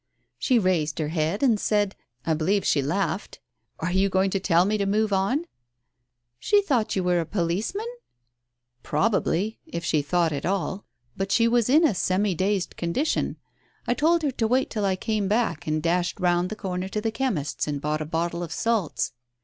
[0.39, 1.95] "She raised her head and said—
[2.25, 3.39] I believe she laughed
[3.81, 5.45] —'Are you going to tell me to move on?
[5.69, 5.79] *""
[6.39, 7.85] She thought you were a policeman?"
[8.91, 10.85] "Probably— if she thought at all—
[11.19, 12.77] but she was in a Digitized by Google no TALES OF THE UNEASY semi dazed
[12.77, 13.37] condition.
[13.85, 16.99] I told her to wait till I came back, and dashed round the corner to
[16.99, 19.13] the chemist's and bought a bottle of salts.